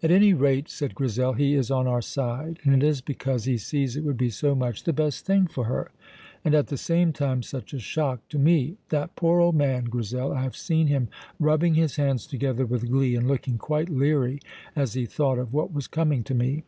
"At 0.00 0.12
any 0.12 0.32
rate," 0.32 0.68
said 0.68 0.94
Grizel, 0.94 1.32
"he 1.32 1.54
is 1.56 1.72
on 1.72 1.88
our 1.88 2.00
side, 2.02 2.60
and 2.62 2.72
it 2.72 2.86
is 2.86 3.00
because 3.00 3.46
he 3.46 3.58
sees 3.58 3.96
it 3.96 4.04
would 4.04 4.16
be 4.16 4.30
so 4.30 4.54
much 4.54 4.84
the 4.84 4.92
best 4.92 5.26
thing 5.26 5.48
for 5.48 5.64
her." 5.64 5.90
"And, 6.44 6.54
at 6.54 6.68
the 6.68 6.76
same 6.76 7.12
time, 7.12 7.42
such 7.42 7.72
a 7.74 7.80
shock 7.80 8.28
to 8.28 8.38
me. 8.38 8.76
That 8.90 9.16
poor 9.16 9.40
old 9.40 9.56
man, 9.56 9.86
Grizel! 9.86 10.32
I 10.32 10.42
have 10.44 10.54
seen 10.54 10.86
him 10.86 11.08
rubbing 11.40 11.74
his 11.74 11.96
hands 11.96 12.28
together 12.28 12.64
with 12.64 12.88
glee 12.88 13.16
and 13.16 13.26
looking 13.26 13.58
quite 13.58 13.88
leery 13.88 14.38
as 14.76 14.92
he 14.94 15.04
thought 15.04 15.40
of 15.40 15.52
what 15.52 15.72
was 15.72 15.88
coming 15.88 16.22
to 16.22 16.34
me." 16.36 16.62